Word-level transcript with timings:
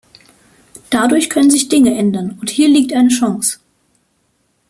Dadurch 0.89 1.29
können 1.29 1.51
sich 1.51 1.69
Dinge 1.69 1.95
ändern, 1.95 2.35
und 2.41 2.49
hier 2.49 2.67
liegt 2.69 2.91
eine 2.91 3.09
Chance. 3.09 3.59